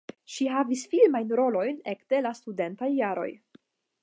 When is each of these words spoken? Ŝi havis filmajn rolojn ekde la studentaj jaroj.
Ŝi 0.35 0.45
havis 0.53 0.85
filmajn 0.93 1.35
rolojn 1.41 1.79
ekde 1.95 2.23
la 2.29 2.35
studentaj 2.41 2.91
jaroj. 3.05 3.31